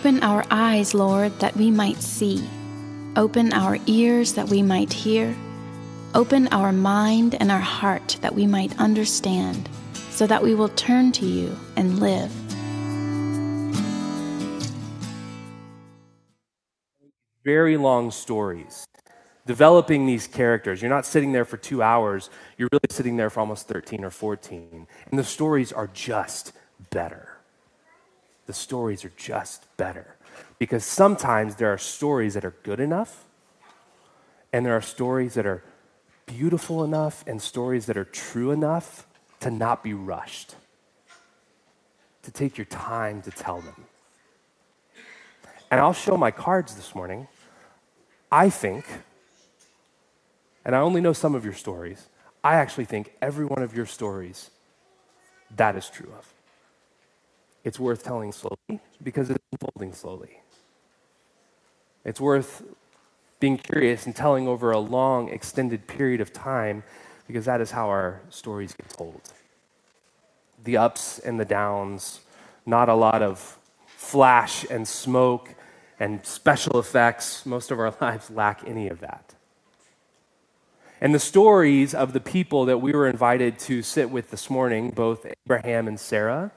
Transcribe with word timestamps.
Open 0.00 0.22
our 0.22 0.46
eyes, 0.50 0.94
Lord, 0.94 1.38
that 1.40 1.54
we 1.58 1.70
might 1.70 1.98
see. 1.98 2.42
Open 3.16 3.52
our 3.52 3.76
ears 3.84 4.32
that 4.32 4.48
we 4.48 4.62
might 4.62 4.90
hear. 4.90 5.36
Open 6.14 6.48
our 6.52 6.72
mind 6.72 7.34
and 7.38 7.52
our 7.52 7.60
heart 7.60 8.16
that 8.22 8.34
we 8.34 8.46
might 8.46 8.74
understand, 8.80 9.68
so 9.92 10.26
that 10.26 10.42
we 10.42 10.54
will 10.54 10.70
turn 10.70 11.12
to 11.12 11.26
you 11.26 11.54
and 11.76 11.98
live. 11.98 12.30
Very 17.44 17.76
long 17.76 18.10
stories. 18.10 18.86
Developing 19.44 20.06
these 20.06 20.26
characters. 20.26 20.80
You're 20.80 20.88
not 20.88 21.04
sitting 21.04 21.32
there 21.32 21.44
for 21.44 21.58
two 21.58 21.82
hours, 21.82 22.30
you're 22.56 22.70
really 22.72 22.88
sitting 22.88 23.18
there 23.18 23.28
for 23.28 23.40
almost 23.40 23.68
13 23.68 24.02
or 24.02 24.10
14. 24.10 24.86
And 25.10 25.18
the 25.18 25.24
stories 25.24 25.72
are 25.72 25.88
just 25.88 26.54
better. 26.88 27.29
The 28.50 28.54
stories 28.54 29.04
are 29.04 29.12
just 29.16 29.64
better. 29.76 30.16
Because 30.58 30.84
sometimes 30.84 31.54
there 31.54 31.72
are 31.72 31.78
stories 31.78 32.34
that 32.34 32.44
are 32.44 32.56
good 32.64 32.80
enough, 32.80 33.24
and 34.52 34.66
there 34.66 34.74
are 34.76 34.80
stories 34.80 35.34
that 35.34 35.46
are 35.46 35.62
beautiful 36.26 36.82
enough, 36.82 37.22
and 37.28 37.40
stories 37.40 37.86
that 37.86 37.96
are 37.96 38.04
true 38.04 38.50
enough 38.50 39.06
to 39.38 39.52
not 39.52 39.84
be 39.84 39.94
rushed, 39.94 40.56
to 42.24 42.32
take 42.32 42.58
your 42.58 42.64
time 42.64 43.22
to 43.22 43.30
tell 43.30 43.60
them. 43.60 43.84
And 45.70 45.80
I'll 45.80 45.92
show 45.92 46.16
my 46.16 46.32
cards 46.32 46.74
this 46.74 46.92
morning. 46.92 47.28
I 48.32 48.50
think, 48.50 48.84
and 50.64 50.74
I 50.74 50.80
only 50.80 51.00
know 51.00 51.12
some 51.12 51.36
of 51.36 51.44
your 51.44 51.54
stories, 51.54 52.08
I 52.42 52.56
actually 52.56 52.86
think 52.86 53.12
every 53.22 53.44
one 53.44 53.62
of 53.62 53.76
your 53.76 53.86
stories 53.86 54.50
that 55.54 55.76
is 55.76 55.88
true 55.88 56.12
of. 56.18 56.39
It's 57.64 57.78
worth 57.78 58.02
telling 58.02 58.32
slowly 58.32 58.80
because 59.02 59.30
it's 59.30 59.44
unfolding 59.52 59.92
slowly. 59.92 60.40
It's 62.04 62.20
worth 62.20 62.62
being 63.38 63.58
curious 63.58 64.06
and 64.06 64.14
telling 64.14 64.48
over 64.48 64.70
a 64.70 64.78
long, 64.78 65.28
extended 65.28 65.86
period 65.86 66.20
of 66.20 66.32
time 66.32 66.82
because 67.26 67.44
that 67.44 67.60
is 67.60 67.70
how 67.70 67.88
our 67.88 68.20
stories 68.30 68.74
get 68.74 68.88
told. 68.90 69.20
The 70.64 70.76
ups 70.76 71.18
and 71.18 71.38
the 71.38 71.44
downs, 71.44 72.20
not 72.66 72.88
a 72.88 72.94
lot 72.94 73.22
of 73.22 73.58
flash 73.86 74.64
and 74.70 74.86
smoke 74.86 75.54
and 75.98 76.24
special 76.24 76.78
effects. 76.78 77.44
Most 77.46 77.70
of 77.70 77.78
our 77.78 77.94
lives 78.00 78.30
lack 78.30 78.66
any 78.66 78.88
of 78.88 79.00
that. 79.00 79.34
And 81.00 81.14
the 81.14 81.20
stories 81.20 81.94
of 81.94 82.12
the 82.12 82.20
people 82.20 82.66
that 82.66 82.78
we 82.78 82.92
were 82.92 83.08
invited 83.08 83.58
to 83.60 83.82
sit 83.82 84.10
with 84.10 84.30
this 84.30 84.50
morning, 84.50 84.90
both 84.90 85.26
Abraham 85.46 85.88
and 85.88 85.98
Sarah, 85.98 86.52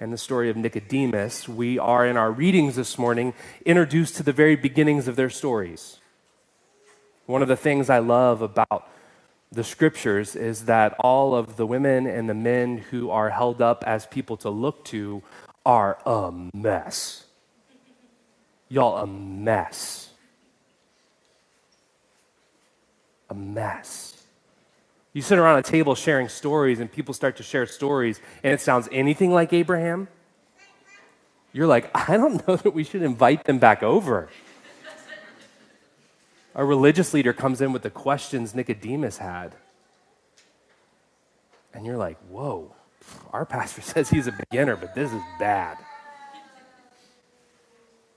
and 0.00 0.12
the 0.12 0.18
story 0.18 0.48
of 0.48 0.56
Nicodemus, 0.56 1.48
we 1.48 1.78
are 1.78 2.06
in 2.06 2.16
our 2.16 2.30
readings 2.30 2.76
this 2.76 2.98
morning 2.98 3.34
introduced 3.66 4.16
to 4.16 4.22
the 4.22 4.32
very 4.32 4.54
beginnings 4.54 5.08
of 5.08 5.16
their 5.16 5.30
stories. 5.30 5.98
One 7.26 7.42
of 7.42 7.48
the 7.48 7.56
things 7.56 7.90
I 7.90 7.98
love 7.98 8.40
about 8.40 8.88
the 9.50 9.64
scriptures 9.64 10.36
is 10.36 10.66
that 10.66 10.94
all 11.00 11.34
of 11.34 11.56
the 11.56 11.66
women 11.66 12.06
and 12.06 12.28
the 12.28 12.34
men 12.34 12.78
who 12.78 13.10
are 13.10 13.30
held 13.30 13.60
up 13.60 13.82
as 13.86 14.06
people 14.06 14.36
to 14.38 14.50
look 14.50 14.84
to 14.86 15.22
are 15.66 15.98
a 16.06 16.32
mess. 16.54 17.26
Y'all, 18.68 18.98
a 18.98 19.06
mess. 19.06 20.10
A 23.30 23.34
mess. 23.34 24.07
You 25.18 25.22
sit 25.22 25.36
around 25.36 25.58
a 25.58 25.62
table 25.64 25.96
sharing 25.96 26.28
stories, 26.28 26.78
and 26.78 26.88
people 26.92 27.12
start 27.12 27.38
to 27.38 27.42
share 27.42 27.66
stories, 27.66 28.20
and 28.44 28.52
it 28.52 28.60
sounds 28.60 28.88
anything 28.92 29.32
like 29.32 29.52
Abraham. 29.52 30.06
You're 31.52 31.66
like, 31.66 31.90
I 31.92 32.16
don't 32.16 32.46
know 32.46 32.54
that 32.54 32.72
we 32.72 32.84
should 32.84 33.02
invite 33.02 33.42
them 33.42 33.58
back 33.58 33.82
over. 33.82 34.28
A 36.54 36.64
religious 36.64 37.12
leader 37.12 37.32
comes 37.32 37.60
in 37.60 37.72
with 37.72 37.82
the 37.82 37.90
questions 37.90 38.54
Nicodemus 38.54 39.18
had. 39.18 39.56
And 41.74 41.84
you're 41.84 41.96
like, 41.96 42.18
whoa, 42.28 42.76
our 43.32 43.44
pastor 43.44 43.80
says 43.82 44.08
he's 44.08 44.28
a 44.28 44.32
beginner, 44.48 44.76
but 44.76 44.94
this 44.94 45.12
is 45.12 45.22
bad. 45.40 45.78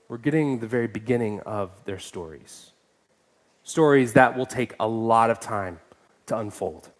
We're 0.06 0.18
getting 0.18 0.60
the 0.60 0.68
very 0.68 0.86
beginning 0.86 1.40
of 1.40 1.84
their 1.84 1.98
stories. 1.98 2.70
Stories 3.64 4.12
that 4.12 4.38
will 4.38 4.46
take 4.46 4.76
a 4.78 4.86
lot 4.86 5.30
of 5.30 5.40
time 5.40 5.80
to 6.26 6.38
unfold. 6.38 6.90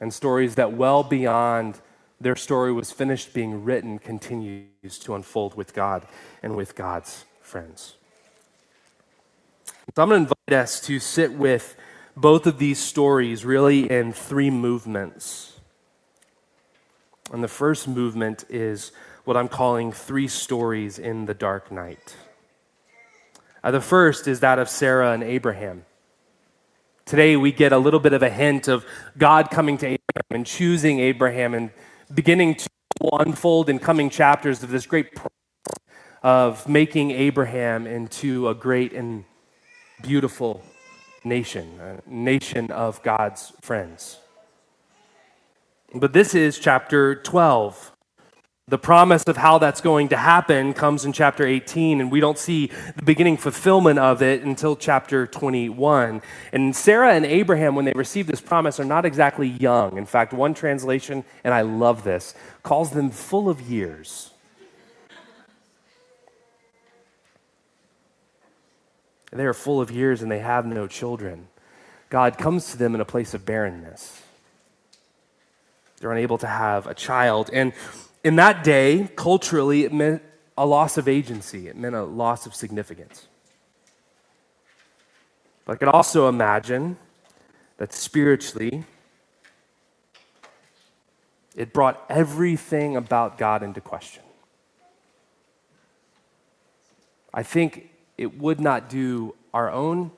And 0.00 0.12
stories 0.12 0.56
that, 0.56 0.72
well 0.72 1.02
beyond 1.02 1.80
their 2.20 2.36
story 2.36 2.72
was 2.72 2.92
finished 2.92 3.34
being 3.34 3.64
written, 3.64 3.98
continues 3.98 4.98
to 5.00 5.14
unfold 5.14 5.54
with 5.54 5.74
God 5.74 6.06
and 6.42 6.56
with 6.56 6.74
God's 6.74 7.24
friends. 7.40 7.96
So 9.94 10.02
I'm 10.02 10.08
going 10.08 10.26
to 10.26 10.32
invite 10.48 10.62
us 10.62 10.80
to 10.82 10.98
sit 10.98 11.32
with 11.32 11.76
both 12.16 12.46
of 12.46 12.58
these 12.58 12.78
stories 12.78 13.44
really 13.44 13.90
in 13.90 14.12
three 14.12 14.50
movements. 14.50 15.60
And 17.32 17.42
the 17.42 17.48
first 17.48 17.86
movement 17.86 18.44
is 18.48 18.92
what 19.24 19.36
I'm 19.36 19.48
calling 19.48 19.92
three 19.92 20.28
stories 20.28 20.98
in 20.98 21.26
the 21.26 21.34
dark 21.34 21.70
night. 21.70 22.16
Uh, 23.62 23.72
the 23.72 23.80
first 23.80 24.28
is 24.28 24.40
that 24.40 24.58
of 24.58 24.68
Sarah 24.68 25.12
and 25.12 25.22
Abraham. 25.22 25.84
Today, 27.06 27.36
we 27.36 27.52
get 27.52 27.72
a 27.72 27.78
little 27.78 28.00
bit 28.00 28.14
of 28.14 28.24
a 28.24 28.28
hint 28.28 28.66
of 28.66 28.84
God 29.16 29.48
coming 29.48 29.78
to 29.78 29.86
Abraham 29.86 30.30
and 30.32 30.44
choosing 30.44 30.98
Abraham 30.98 31.54
and 31.54 31.70
beginning 32.12 32.56
to 32.56 32.68
unfold 33.12 33.68
in 33.68 33.78
coming 33.78 34.10
chapters 34.10 34.64
of 34.64 34.70
this 34.70 34.86
great 34.86 35.16
of 36.24 36.68
making 36.68 37.12
Abraham 37.12 37.86
into 37.86 38.48
a 38.48 38.56
great 38.56 38.92
and 38.92 39.24
beautiful 40.02 40.64
nation, 41.22 41.78
a 41.80 42.10
nation 42.10 42.72
of 42.72 43.00
God's 43.04 43.52
friends. 43.60 44.18
But 45.94 46.12
this 46.12 46.34
is 46.34 46.58
chapter 46.58 47.14
12. 47.14 47.92
The 48.68 48.78
promise 48.78 49.22
of 49.28 49.36
how 49.36 49.58
that's 49.58 49.80
going 49.80 50.08
to 50.08 50.16
happen 50.16 50.74
comes 50.74 51.04
in 51.04 51.12
chapter 51.12 51.46
18, 51.46 52.00
and 52.00 52.10
we 52.10 52.18
don't 52.18 52.36
see 52.36 52.72
the 52.96 53.04
beginning 53.04 53.36
fulfillment 53.36 54.00
of 54.00 54.22
it 54.22 54.42
until 54.42 54.74
chapter 54.74 55.24
21. 55.24 56.20
And 56.52 56.74
Sarah 56.74 57.14
and 57.14 57.24
Abraham, 57.24 57.76
when 57.76 57.84
they 57.84 57.92
receive 57.92 58.26
this 58.26 58.40
promise, 58.40 58.80
are 58.80 58.84
not 58.84 59.04
exactly 59.04 59.46
young. 59.46 59.96
In 59.96 60.04
fact, 60.04 60.32
one 60.32 60.52
translation, 60.52 61.24
and 61.44 61.54
I 61.54 61.60
love 61.60 62.02
this, 62.02 62.34
calls 62.64 62.90
them 62.90 63.10
full 63.10 63.48
of 63.48 63.60
years. 63.60 64.32
They 69.30 69.44
are 69.44 69.54
full 69.54 69.80
of 69.80 69.92
years 69.92 70.22
and 70.22 70.32
they 70.32 70.40
have 70.40 70.66
no 70.66 70.88
children. 70.88 71.46
God 72.10 72.36
comes 72.36 72.72
to 72.72 72.76
them 72.76 72.96
in 72.96 73.00
a 73.00 73.04
place 73.04 73.32
of 73.32 73.46
barrenness. 73.46 74.22
They're 76.00 76.10
unable 76.10 76.38
to 76.38 76.48
have 76.48 76.88
a 76.88 76.94
child. 76.94 77.48
And 77.52 77.72
in 78.26 78.34
that 78.34 78.64
day, 78.64 79.08
culturally, 79.14 79.84
it 79.84 79.92
meant 79.92 80.20
a 80.58 80.66
loss 80.66 80.98
of 80.98 81.06
agency, 81.06 81.68
it 81.68 81.76
meant 81.76 81.94
a 81.94 82.02
loss 82.02 82.44
of 82.44 82.56
significance. 82.56 83.28
But 85.64 85.74
I 85.74 85.76
could 85.76 85.86
also 85.86 86.28
imagine 86.28 86.96
that 87.76 87.92
spiritually, 87.92 88.82
it 91.54 91.72
brought 91.72 92.04
everything 92.08 92.96
about 92.96 93.38
God 93.38 93.62
into 93.62 93.80
question. 93.80 94.24
I 97.32 97.44
think 97.44 97.90
it 98.18 98.40
would 98.40 98.58
not 98.58 98.88
do 98.88 99.36
our 99.54 99.70
own 99.70 100.10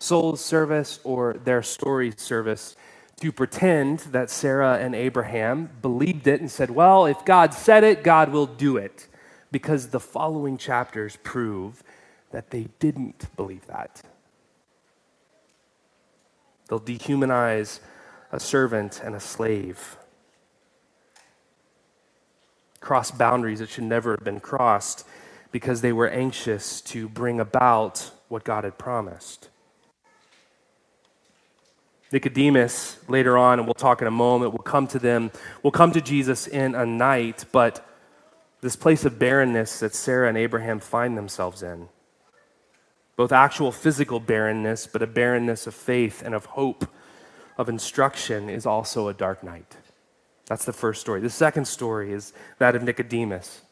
soul's 0.00 0.44
service 0.44 0.98
or 1.04 1.34
their 1.34 1.62
story 1.62 2.14
service 2.16 2.74
to 3.20 3.32
pretend 3.32 4.00
that 4.00 4.30
Sarah 4.30 4.78
and 4.78 4.94
Abraham 4.94 5.70
believed 5.80 6.26
it 6.26 6.40
and 6.40 6.50
said, 6.50 6.70
well, 6.70 7.06
if 7.06 7.24
God 7.24 7.54
said 7.54 7.84
it, 7.84 8.02
God 8.02 8.30
will 8.30 8.46
do 8.46 8.76
it. 8.76 9.06
Because 9.50 9.88
the 9.88 10.00
following 10.00 10.58
chapters 10.58 11.16
prove 11.22 11.82
that 12.32 12.50
they 12.50 12.68
didn't 12.80 13.34
believe 13.36 13.66
that. 13.66 14.02
They'll 16.68 16.80
dehumanize 16.80 17.80
a 18.32 18.40
servant 18.40 19.00
and 19.04 19.14
a 19.14 19.20
slave, 19.20 19.96
cross 22.80 23.12
boundaries 23.12 23.60
that 23.60 23.68
should 23.68 23.84
never 23.84 24.12
have 24.12 24.24
been 24.24 24.40
crossed 24.40 25.06
because 25.52 25.82
they 25.82 25.92
were 25.92 26.08
anxious 26.08 26.80
to 26.80 27.08
bring 27.08 27.38
about 27.38 28.10
what 28.28 28.42
God 28.42 28.64
had 28.64 28.76
promised. 28.76 29.50
Nicodemus, 32.12 32.98
later 33.08 33.36
on, 33.36 33.58
and 33.58 33.66
we'll 33.66 33.74
talk 33.74 34.00
in 34.00 34.06
a 34.06 34.12
moment, 34.12 34.52
will 34.52 34.60
come 34.60 34.86
to 34.88 34.98
them, 34.98 35.30
will 35.62 35.70
come 35.70 35.92
to 35.92 36.00
Jesus 36.00 36.46
in 36.46 36.74
a 36.74 36.86
night, 36.86 37.44
but 37.50 37.86
this 38.60 38.76
place 38.76 39.04
of 39.04 39.18
barrenness 39.18 39.80
that 39.80 39.94
Sarah 39.94 40.28
and 40.28 40.38
Abraham 40.38 40.80
find 40.80 41.18
themselves 41.18 41.62
in, 41.62 41.88
both 43.16 43.32
actual 43.32 43.72
physical 43.72 44.20
barrenness, 44.20 44.86
but 44.86 45.02
a 45.02 45.06
barrenness 45.06 45.66
of 45.66 45.74
faith 45.74 46.22
and 46.22 46.34
of 46.34 46.46
hope, 46.46 46.88
of 47.58 47.68
instruction, 47.68 48.48
is 48.48 48.64
also 48.64 49.08
a 49.08 49.14
dark 49.14 49.42
night. 49.42 49.76
That's 50.46 50.64
the 50.64 50.72
first 50.72 51.00
story. 51.00 51.20
The 51.20 51.30
second 51.30 51.66
story 51.66 52.12
is 52.12 52.32
that 52.58 52.74
of 52.74 52.82
Nicodemus. 52.82 53.62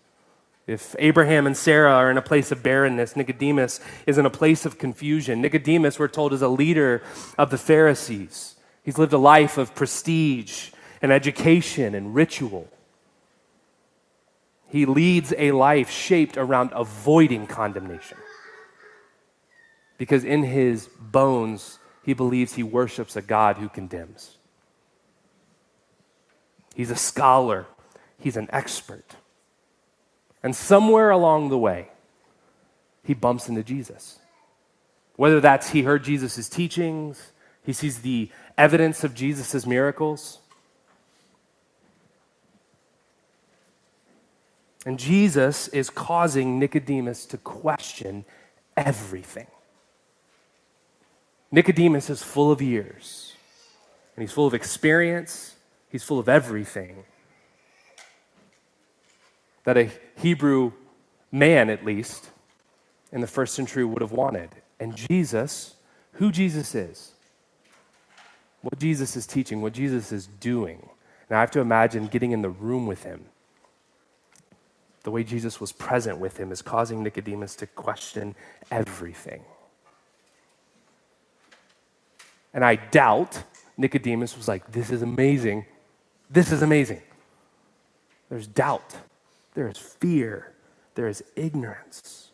If 0.67 0.95
Abraham 0.99 1.47
and 1.47 1.57
Sarah 1.57 1.93
are 1.93 2.11
in 2.11 2.17
a 2.17 2.23
place 2.23 2.53
of 2.53 2.63
barrenness, 2.63 3.17
Nicodemus 3.17 3.81
is 4.07 4.17
in 4.17 4.27
a 4.27 4.31
place 4.31 4.65
of 4.65 4.79
confusion. 4.79 5.41
Nicodemus, 5.41 5.99
we're 5.99 6.09
told, 6.09 6.33
is 6.33 6.43
a 6.43 6.49
leader 6.49 7.03
of 7.37 7.51
the 7.51 7.59
Pharisees. 7.59 8.55
He's 8.85 8.99
lived 8.99 9.13
a 9.13 9.19
life 9.19 9.59
of 9.59 9.75
prestige 9.75 10.71
and 11.01 11.11
education 11.11 11.95
and 11.95 12.15
ritual. 12.15 12.69
He 14.69 14.87
leads 14.87 15.35
a 15.37 15.53
life 15.53 15.91
shaped 15.91 16.37
around 16.37 16.71
avoiding 16.73 17.47
condemnation. 17.47 18.19
Because 19.99 20.25
in 20.25 20.45
his 20.45 20.89
bones, 20.99 21.79
he 22.03 22.15
believes 22.15 22.55
he 22.55 22.63
worships 22.63 23.15
a 23.17 23.23
God 23.23 23.57
who 23.57 23.69
condemns. 23.69 24.39
He's 26.75 26.91
a 26.91 26.97
scholar, 26.97 27.67
he's 28.19 28.37
an 28.37 28.49
expert. 28.51 29.17
And 30.43 30.57
somewhere 30.57 31.11
along 31.11 31.49
the 31.51 31.59
way, 31.59 31.89
he 33.05 33.15
bumps 33.15 33.49
into 33.49 33.63
Jesus. 33.63 34.19
Whether 35.17 35.41
that's 35.41 35.71
he 35.71 35.83
heard 35.83 36.05
Jesus' 36.05 36.49
teachings, 36.49 37.33
he 37.65 37.73
sees 37.73 38.01
the 38.01 38.31
evidence 38.59 39.05
of 39.05 39.15
Jesus' 39.15 39.67
miracles. 39.67 40.39
And 44.85 44.99
Jesus 44.99 45.69
is 45.69 45.91
causing 45.91 46.59
Nicodemus 46.59 47.25
to 47.27 47.39
question 47.39 48.25
everything. 48.77 49.47
Nicodemus 51.53 52.11
is 52.11 52.23
full 52.23 52.51
of 52.51 52.61
years, 52.61 53.35
and 54.17 54.23
he's 54.23 54.33
full 54.33 54.47
of 54.47 54.55
experience, 54.55 55.55
he's 55.89 56.03
full 56.03 56.19
of 56.19 56.29
everything 56.29 57.05
that 59.65 59.77
a 59.77 59.91
Hebrew 60.17 60.73
man, 61.31 61.71
at 61.71 61.85
least, 61.85 62.31
in 63.13 63.21
the 63.21 63.27
first 63.27 63.55
century 63.55 63.85
would 63.85 64.03
have 64.03 64.13
wanted. 64.13 64.51
And 64.81 64.97
Jesus, 64.97 65.77
who 66.13 66.33
Jesus 66.33 66.75
is, 66.75 67.13
what 68.63 68.79
Jesus 68.79 69.17
is 69.17 69.27
teaching, 69.27 69.61
what 69.61 69.73
Jesus 69.73 70.13
is 70.13 70.27
doing. 70.27 70.89
And 71.29 71.37
I 71.37 71.41
have 71.41 71.51
to 71.53 71.61
imagine 71.61 72.07
getting 72.07 72.33
in 72.33 72.43
the 72.43 72.51
room 72.51 72.87
with 72.87 73.03
him. 73.05 73.27
The 75.03 75.11
way 75.11 75.25
Jesus 75.25 75.61
was 75.61 75.73
present 75.73 76.19
with 76.19 76.37
him 76.37 76.53
is 76.53 76.63
causing 76.63 77.03
Nicodemus 77.03 77.57
to 77.57 77.67
question 77.67 78.37
everything. 78.71 79.43
And 82.55 82.65
I 82.65 82.77
doubt 82.77 83.43
Nicodemus 83.77 84.37
was 84.37 84.47
like, 84.47 84.71
This 84.71 84.91
is 84.91 85.03
amazing. 85.03 85.65
This 86.31 86.53
is 86.53 86.63
amazing. 86.63 87.03
There's 88.29 88.47
doubt. 88.47 88.95
There 89.55 89.69
is 89.69 89.77
fear, 89.77 90.53
there 90.95 91.09
is 91.09 91.23
ignorance. 91.37 92.31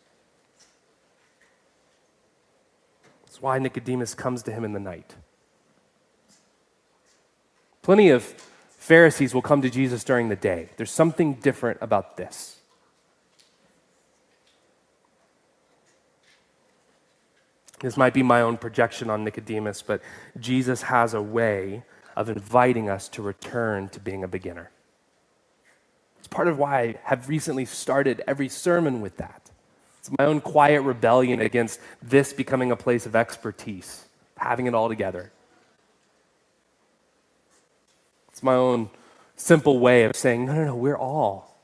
That's 3.25 3.41
why 3.41 3.59
Nicodemus 3.59 4.13
comes 4.13 4.43
to 4.43 4.51
him 4.51 4.63
in 4.63 4.73
the 4.73 4.79
night. 4.79 5.15
Plenty 7.81 8.09
of 8.09 8.23
Pharisees 8.69 9.33
will 9.33 9.41
come 9.41 9.61
to 9.61 9.69
Jesus 9.69 10.03
during 10.03 10.29
the 10.29 10.35
day. 10.35 10.69
There's 10.77 10.91
something 10.91 11.35
different 11.35 11.79
about 11.81 12.17
this. 12.17 12.55
This 17.81 17.95
might 17.95 18.13
be 18.13 18.23
my 18.23 18.41
own 18.41 18.57
projection 18.57 19.09
on 19.09 19.23
Nicodemus, 19.23 19.81
but 19.81 20.01
Jesus 20.37 20.81
has 20.83 21.13
a 21.13 21.21
way 21.21 21.83
of 22.15 22.29
inviting 22.29 22.89
us 22.89 23.07
to 23.09 23.21
return 23.21 23.87
to 23.89 23.99
being 23.99 24.23
a 24.23 24.27
beginner 24.27 24.69
part 26.29 26.47
of 26.47 26.57
why 26.57 26.81
I 26.81 26.95
have 27.03 27.29
recently 27.29 27.65
started 27.65 28.23
every 28.27 28.49
sermon 28.49 29.01
with 29.01 29.17
that. 29.17 29.49
It's 29.99 30.11
my 30.17 30.25
own 30.25 30.41
quiet 30.41 30.81
rebellion 30.81 31.41
against 31.41 31.79
this 32.01 32.33
becoming 32.33 32.71
a 32.71 32.75
place 32.75 33.05
of 33.05 33.15
expertise, 33.15 34.05
having 34.37 34.65
it 34.65 34.73
all 34.73 34.89
together. 34.89 35.31
It's 38.29 38.43
my 38.43 38.55
own 38.55 38.89
simple 39.35 39.79
way 39.79 40.03
of 40.03 40.15
saying, 40.15 40.45
no, 40.45 40.53
no, 40.53 40.65
no, 40.65 40.75
we're 40.75 40.97
all. 40.97 41.57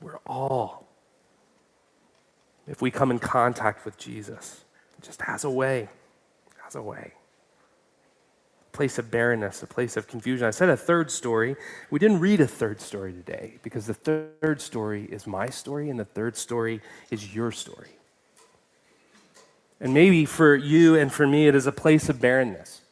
We're 0.00 0.18
all. 0.26 0.86
If 2.66 2.82
we 2.82 2.90
come 2.90 3.10
in 3.10 3.18
contact 3.18 3.84
with 3.84 3.96
Jesus, 3.96 4.64
it 4.98 5.04
just 5.04 5.22
has 5.22 5.44
a 5.44 5.50
way, 5.50 5.88
has 6.62 6.74
a 6.74 6.82
way 6.82 7.14
place 8.78 8.96
of 8.96 9.10
barrenness, 9.10 9.60
a 9.64 9.66
place 9.66 9.96
of 9.96 10.06
confusion. 10.06 10.46
I 10.46 10.52
said 10.52 10.68
a 10.68 10.76
third 10.76 11.10
story. 11.10 11.56
We 11.90 11.98
didn't 11.98 12.20
read 12.20 12.40
a 12.40 12.46
third 12.46 12.80
story 12.80 13.12
today 13.12 13.54
because 13.64 13.88
the 13.88 13.94
third 13.94 14.60
story 14.60 15.08
is 15.10 15.26
my 15.26 15.48
story 15.48 15.90
and 15.90 15.98
the 15.98 16.04
third 16.04 16.36
story 16.36 16.80
is 17.10 17.34
your 17.34 17.50
story. 17.50 17.88
And 19.80 19.92
maybe 19.92 20.24
for 20.26 20.54
you 20.54 20.94
and 20.94 21.12
for 21.12 21.26
me, 21.26 21.48
it 21.48 21.56
is 21.56 21.66
a 21.66 21.72
place 21.72 22.08
of 22.08 22.20
barrenness. 22.20 22.82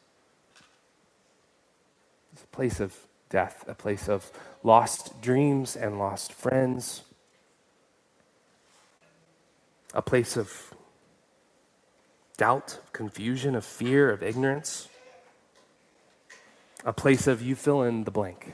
It's 2.33 2.43
a 2.43 2.47
place 2.47 2.81
of 2.81 2.93
death, 3.29 3.63
a 3.65 3.73
place 3.73 4.09
of 4.09 4.29
lost 4.63 5.21
dreams 5.21 5.77
and 5.77 5.97
lost 5.97 6.33
friends, 6.33 7.03
a 9.93 10.01
place 10.01 10.35
of 10.35 10.73
doubt, 12.35 12.79
confusion, 12.91 13.55
of 13.55 13.63
fear, 13.63 14.11
of 14.11 14.21
ignorance 14.21 14.89
a 16.85 16.93
place 16.93 17.27
of 17.27 17.41
you 17.41 17.55
fill 17.55 17.83
in 17.83 18.03
the 18.03 18.11
blank. 18.11 18.51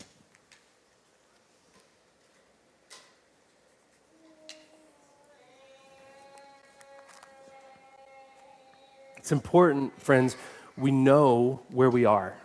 It's 9.17 9.31
important, 9.31 10.01
friends, 10.01 10.35
we 10.77 10.91
know 10.91 11.61
where 11.69 11.89
we 11.89 12.03
are. 12.03 12.35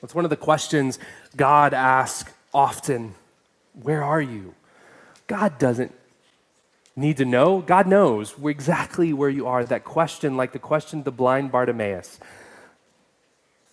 That's 0.00 0.14
one 0.14 0.24
of 0.24 0.30
the 0.30 0.36
questions 0.36 0.98
God 1.36 1.74
asks 1.74 2.32
often 2.54 3.14
Where 3.74 4.02
are 4.02 4.20
you? 4.20 4.54
God 5.26 5.58
doesn't 5.58 5.94
need 6.96 7.18
to 7.18 7.24
know. 7.24 7.60
God 7.60 7.86
knows 7.86 8.34
exactly 8.44 9.12
where 9.12 9.30
you 9.30 9.46
are. 9.46 9.64
That 9.64 9.84
question, 9.84 10.36
like 10.36 10.52
the 10.52 10.58
question 10.58 11.02
the 11.02 11.12
blind 11.12 11.52
Bartimaeus 11.52 12.18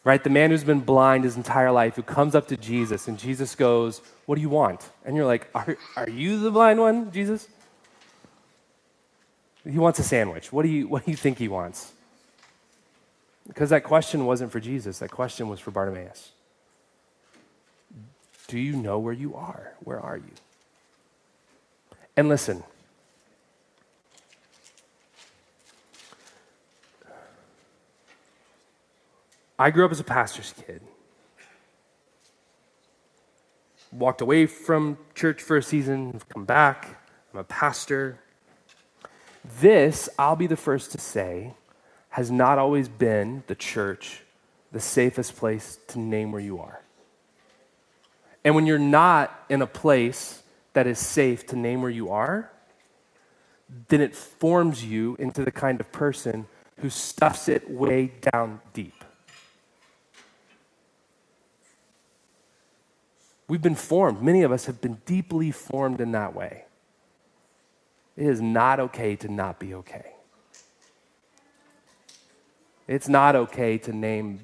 right? 0.09 0.23
The 0.23 0.29
man 0.31 0.49
who's 0.49 0.63
been 0.63 0.79
blind 0.79 1.23
his 1.23 1.37
entire 1.37 1.71
life, 1.71 1.95
who 1.95 2.01
comes 2.01 2.33
up 2.33 2.47
to 2.47 2.57
Jesus, 2.57 3.07
and 3.07 3.19
Jesus 3.19 3.53
goes, 3.53 4.01
What 4.25 4.35
do 4.35 4.41
you 4.41 4.49
want? 4.49 4.89
And 5.05 5.15
you're 5.15 5.27
like, 5.27 5.47
Are, 5.53 5.77
are 5.95 6.09
you 6.09 6.39
the 6.39 6.49
blind 6.49 6.79
one, 6.79 7.11
Jesus? 7.11 7.47
He 9.63 9.77
wants 9.77 9.99
a 9.99 10.03
sandwich. 10.03 10.51
What 10.51 10.63
do, 10.63 10.69
you, 10.69 10.87
what 10.87 11.05
do 11.05 11.11
you 11.11 11.17
think 11.17 11.37
he 11.37 11.47
wants? 11.47 11.91
Because 13.47 13.69
that 13.69 13.83
question 13.83 14.25
wasn't 14.25 14.51
for 14.51 14.59
Jesus, 14.59 14.97
that 14.97 15.11
question 15.11 15.47
was 15.47 15.59
for 15.59 15.69
Bartimaeus. 15.69 16.31
Do 18.47 18.57
you 18.57 18.75
know 18.75 18.97
where 18.97 19.13
you 19.13 19.35
are? 19.35 19.73
Where 19.81 19.99
are 19.99 20.17
you? 20.17 20.33
And 22.17 22.27
listen, 22.29 22.63
I 29.59 29.71
grew 29.71 29.83
up 29.83 29.91
as 29.91 29.99
a 29.99 30.05
pastor's 30.05 30.53
kid. 30.65 30.81
Walked 33.91 34.21
away 34.21 34.45
from 34.45 34.97
church 35.13 35.41
for 35.41 35.57
a 35.57 35.63
season, 35.63 36.21
come 36.29 36.45
back. 36.45 37.03
I'm 37.33 37.41
a 37.41 37.43
pastor. 37.43 38.19
This, 39.59 40.07
I'll 40.17 40.37
be 40.37 40.47
the 40.47 40.55
first 40.55 40.93
to 40.93 40.97
say, 40.97 41.53
has 42.09 42.31
not 42.31 42.57
always 42.57 42.87
been 42.87 43.43
the 43.47 43.55
church 43.55 44.21
the 44.71 44.79
safest 44.79 45.35
place 45.35 45.79
to 45.87 45.99
name 45.99 46.31
where 46.31 46.41
you 46.41 46.59
are. 46.59 46.81
And 48.43 48.55
when 48.55 48.65
you're 48.65 48.79
not 48.79 49.45
in 49.49 49.61
a 49.61 49.67
place 49.67 50.41
that 50.73 50.87
is 50.87 50.99
safe 50.99 51.45
to 51.47 51.55
name 51.57 51.81
where 51.81 51.91
you 51.91 52.11
are, 52.11 52.51
then 53.89 53.99
it 53.99 54.15
forms 54.15 54.85
you 54.85 55.15
into 55.19 55.43
the 55.43 55.51
kind 55.51 55.81
of 55.81 55.91
person 55.91 56.47
who 56.77 56.89
stuffs 56.89 57.49
it 57.49 57.69
way 57.69 58.11
down 58.31 58.61
deep. 58.73 58.98
We've 63.49 63.61
been 63.61 63.75
formed. 63.75 64.21
Many 64.21 64.43
of 64.43 64.51
us 64.53 64.67
have 64.67 64.79
been 64.79 65.01
deeply 65.05 65.51
formed 65.51 65.99
in 65.99 66.13
that 66.13 66.33
way. 66.33 66.63
It 68.15 68.27
is 68.27 68.39
not 68.39 68.79
okay 68.79 69.15
to 69.17 69.27
not 69.27 69.59
be 69.59 69.73
okay. 69.73 70.13
It's 72.87 73.09
not 73.09 73.35
okay 73.35 73.77
to 73.79 73.91
name 73.91 74.41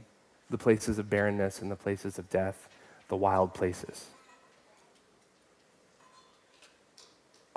the 0.50 0.57
places 0.57 1.00
of 1.00 1.09
barrenness 1.09 1.62
and 1.62 1.71
the 1.71 1.75
places 1.75 2.19
of 2.19 2.29
death 2.29 2.67
the 3.07 3.15
wild 3.15 3.53
places. 3.53 4.07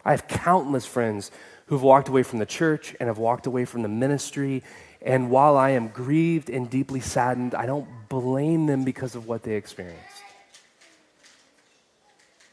I 0.04 0.10
have 0.10 0.28
countless 0.28 0.86
friends 0.86 1.30
who've 1.66 1.82
walked 1.82 2.08
away 2.08 2.22
from 2.22 2.38
the 2.38 2.46
church 2.46 2.94
and 3.00 3.08
have 3.08 3.18
walked 3.18 3.46
away 3.46 3.64
from 3.64 3.82
the 3.82 3.88
ministry. 3.88 4.62
And 5.00 5.30
while 5.30 5.56
I 5.56 5.70
am 5.70 5.88
grieved 5.88 6.50
and 6.50 6.68
deeply 6.68 7.00
saddened, 7.00 7.54
I 7.54 7.66
don't 7.66 7.88
blame 8.08 8.66
them 8.66 8.84
because 8.84 9.14
of 9.14 9.26
what 9.26 9.42
they 9.42 9.54
experienced. 9.54 10.17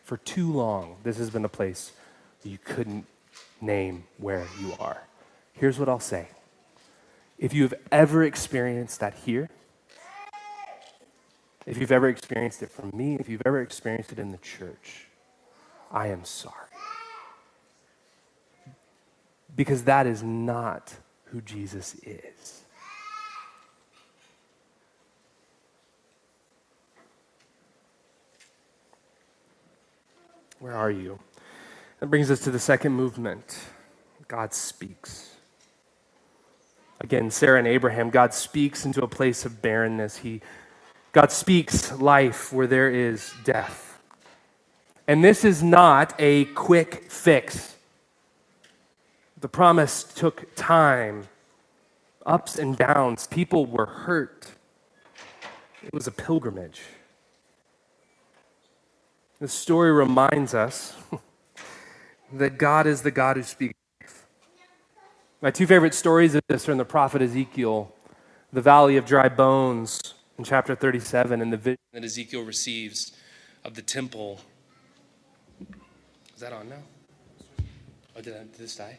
For 0.05 0.17
too 0.17 0.53
long, 0.53 0.97
this 1.03 1.17
has 1.17 1.31
been 1.31 1.45
a 1.45 1.49
place 1.49 1.91
you 2.43 2.59
couldn't 2.63 3.07
name 3.59 4.03
where 4.19 4.45
you 4.61 4.73
are. 4.79 5.01
Here's 5.53 5.79
what 5.79 5.89
I'll 5.89 5.99
say 5.99 6.27
if 7.39 7.53
you 7.53 7.63
have 7.63 7.73
ever 7.91 8.23
experienced 8.23 8.99
that 8.99 9.15
here, 9.25 9.49
if 11.65 11.79
you've 11.79 11.91
ever 11.91 12.07
experienced 12.07 12.61
it 12.61 12.69
from 12.69 12.91
me, 12.93 13.15
if 13.15 13.27
you've 13.27 13.41
ever 13.47 13.59
experienced 13.61 14.11
it 14.11 14.19
in 14.19 14.31
the 14.31 14.37
church, 14.37 15.07
I 15.91 16.07
am 16.09 16.23
sorry. 16.23 16.53
Because 19.55 19.85
that 19.85 20.05
is 20.05 20.21
not 20.21 20.93
who 21.25 21.41
Jesus 21.41 21.95
is. 22.03 22.64
Where 30.59 30.73
are 30.73 30.91
you? 30.91 31.19
That 31.99 32.07
brings 32.07 32.31
us 32.31 32.39
to 32.41 32.51
the 32.51 32.59
second 32.59 32.93
movement 32.93 33.59
God 34.27 34.53
speaks. 34.53 35.31
Again, 37.01 37.29
Sarah 37.29 37.59
and 37.59 37.67
Abraham, 37.67 38.09
God 38.09 38.33
speaks 38.33 38.85
into 38.85 39.03
a 39.03 39.07
place 39.07 39.45
of 39.45 39.61
barrenness. 39.61 40.17
He, 40.17 40.41
God 41.11 41.31
speaks 41.31 41.91
life 41.93 42.51
where 42.51 42.67
there 42.67 42.89
is 42.89 43.33
death. 43.43 43.99
And 45.07 45.23
this 45.23 45.45
is 45.45 45.61
not 45.61 46.15
a 46.17 46.45
quick 46.45 47.11
fix. 47.11 47.75
The 49.39 49.49
promise 49.49 50.03
took 50.03 50.55
time, 50.55 51.27
ups 52.25 52.57
and 52.57 52.75
downs. 52.75 53.27
People 53.27 53.65
were 53.65 53.85
hurt. 53.85 54.47
It 55.83 55.93
was 55.93 56.07
a 56.07 56.11
pilgrimage. 56.11 56.81
The 59.39 59.47
story 59.49 59.91
reminds 59.91 60.53
us 60.53 60.95
that 62.33 62.57
God 62.57 62.87
is 62.87 63.01
the 63.01 63.11
God 63.11 63.35
who 63.35 63.43
speaks. 63.43 63.75
My 65.41 65.51
two 65.51 65.67
favorite 65.67 65.93
stories 65.93 66.35
of 66.35 66.41
this 66.47 66.69
are 66.69 66.71
in 66.71 66.77
the 66.77 66.85
prophet 66.85 67.21
Ezekiel, 67.21 67.93
the 68.53 68.61
valley 68.61 68.95
of 68.95 69.05
dry 69.05 69.27
bones 69.27 70.13
in 70.37 70.45
chapter 70.45 70.73
37, 70.73 71.41
and 71.41 71.51
the 71.51 71.57
vision 71.57 71.77
that 71.91 72.05
Ezekiel 72.05 72.43
receives 72.43 73.11
of 73.65 73.75
the 73.75 73.81
temple. 73.81 74.39
Is 76.33 76.39
that 76.39 76.53
on 76.53 76.69
now? 76.69 76.83
Oh, 78.15 78.21
did, 78.21 78.35
I, 78.35 78.39
did 78.39 78.53
this 78.53 78.77
die? 78.77 78.97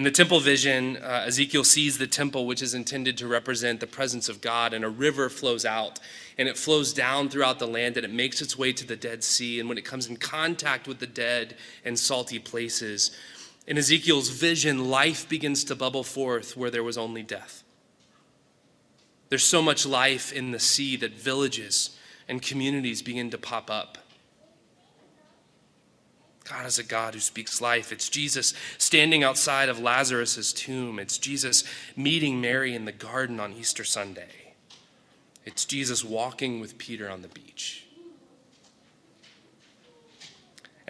In 0.00 0.04
the 0.04 0.10
temple 0.10 0.40
vision, 0.40 0.96
uh, 0.96 1.24
Ezekiel 1.26 1.62
sees 1.62 1.98
the 1.98 2.06
temple, 2.06 2.46
which 2.46 2.62
is 2.62 2.72
intended 2.72 3.18
to 3.18 3.26
represent 3.26 3.80
the 3.80 3.86
presence 3.86 4.30
of 4.30 4.40
God, 4.40 4.72
and 4.72 4.82
a 4.82 4.88
river 4.88 5.28
flows 5.28 5.66
out, 5.66 6.00
and 6.38 6.48
it 6.48 6.56
flows 6.56 6.94
down 6.94 7.28
throughout 7.28 7.58
the 7.58 7.66
land, 7.66 7.98
and 7.98 8.06
it 8.06 8.10
makes 8.10 8.40
its 8.40 8.56
way 8.56 8.72
to 8.72 8.86
the 8.86 8.96
Dead 8.96 9.22
Sea. 9.22 9.60
And 9.60 9.68
when 9.68 9.76
it 9.76 9.84
comes 9.84 10.06
in 10.06 10.16
contact 10.16 10.88
with 10.88 11.00
the 11.00 11.06
dead 11.06 11.54
and 11.84 11.98
salty 11.98 12.38
places, 12.38 13.10
in 13.66 13.76
Ezekiel's 13.76 14.30
vision, 14.30 14.88
life 14.88 15.28
begins 15.28 15.64
to 15.64 15.76
bubble 15.76 16.02
forth 16.02 16.56
where 16.56 16.70
there 16.70 16.82
was 16.82 16.96
only 16.96 17.22
death. 17.22 17.62
There's 19.28 19.44
so 19.44 19.60
much 19.60 19.84
life 19.84 20.32
in 20.32 20.50
the 20.50 20.58
sea 20.58 20.96
that 20.96 21.12
villages 21.12 21.94
and 22.26 22.40
communities 22.40 23.02
begin 23.02 23.28
to 23.32 23.36
pop 23.36 23.70
up. 23.70 23.98
God 26.44 26.66
is 26.66 26.78
a 26.78 26.84
God 26.84 27.14
who 27.14 27.20
speaks 27.20 27.60
life. 27.60 27.92
It's 27.92 28.08
Jesus 28.08 28.54
standing 28.78 29.22
outside 29.22 29.68
of 29.68 29.78
Lazarus' 29.78 30.52
tomb. 30.52 30.98
It's 30.98 31.18
Jesus 31.18 31.64
meeting 31.96 32.40
Mary 32.40 32.74
in 32.74 32.84
the 32.84 32.92
garden 32.92 33.38
on 33.38 33.52
Easter 33.52 33.84
Sunday. 33.84 34.54
It's 35.44 35.64
Jesus 35.64 36.04
walking 36.04 36.60
with 36.60 36.78
Peter 36.78 37.08
on 37.08 37.22
the 37.22 37.28
beach. 37.28 37.86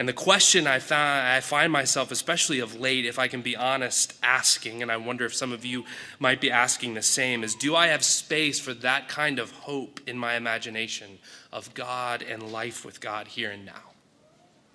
And 0.01 0.09
the 0.09 0.15
question 0.15 0.67
I, 0.67 0.79
find, 0.79 1.29
I 1.29 1.41
find 1.41 1.71
myself, 1.71 2.11
especially 2.11 2.59
of 2.61 2.81
late, 2.81 3.05
if 3.05 3.19
I 3.19 3.29
can 3.29 3.43
be 3.43 3.55
honest, 3.55 4.15
asking, 4.23 4.81
and 4.81 4.91
I 4.91 4.97
wonder 4.97 5.27
if 5.27 5.35
some 5.35 5.53
of 5.53 5.63
you 5.63 5.85
might 6.19 6.41
be 6.41 6.51
asking 6.51 6.95
the 6.95 7.03
same, 7.03 7.45
is 7.45 7.55
do 7.55 7.77
I 7.77 7.89
have 7.89 8.03
space 8.03 8.59
for 8.59 8.73
that 8.73 9.09
kind 9.09 9.39
of 9.39 9.51
hope 9.51 10.01
in 10.07 10.17
my 10.17 10.37
imagination 10.37 11.19
of 11.53 11.75
God 11.75 12.23
and 12.23 12.51
life 12.51 12.83
with 12.83 13.03
God 13.03 13.29
here 13.29 13.51
and 13.51 13.67
now? 13.67 13.90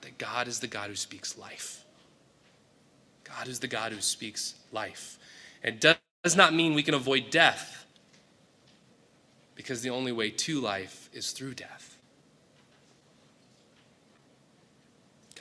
That 0.05 0.19
God 0.19 0.47
is 0.47 0.59
the 0.59 0.67
God 0.67 0.91
who 0.91 0.95
speaks 0.95 1.35
life. 1.35 1.83
God 3.23 3.47
is 3.47 3.59
the 3.59 3.67
God 3.67 3.91
who 3.91 4.01
speaks 4.01 4.53
life. 4.71 5.17
It 5.63 5.81
does 5.81 6.35
not 6.35 6.53
mean 6.53 6.75
we 6.75 6.83
can 6.83 6.93
avoid 6.93 7.31
death, 7.31 7.87
because 9.55 9.81
the 9.81 9.89
only 9.89 10.11
way 10.11 10.29
to 10.29 10.61
life 10.61 11.09
is 11.11 11.31
through 11.31 11.55
death. 11.55 11.97